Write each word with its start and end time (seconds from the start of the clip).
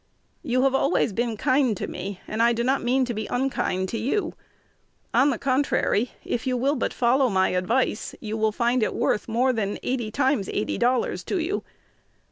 You 0.41 0.63
have 0.63 0.73
always 0.73 1.13
been 1.13 1.37
kind 1.37 1.77
to 1.77 1.85
me, 1.85 2.21
and 2.27 2.41
I 2.41 2.53
do 2.53 2.63
not 2.63 2.81
mean 2.81 3.05
to 3.05 3.13
be 3.13 3.27
unkind 3.27 3.87
to 3.89 3.99
you. 3.99 4.33
On 5.13 5.29
the 5.29 5.37
contrary, 5.37 6.09
if 6.25 6.47
you 6.47 6.57
will 6.57 6.73
but 6.75 6.91
follow 6.91 7.29
my 7.29 7.49
advice, 7.49 8.15
you 8.19 8.35
will 8.35 8.51
find 8.51 8.81
it 8.81 8.95
worth 8.95 9.27
more 9.27 9.53
than 9.53 9.77
eighty 9.83 10.09
times 10.09 10.49
eighty 10.51 10.79
dollars 10.79 11.23
to 11.25 11.37
you. 11.37 11.63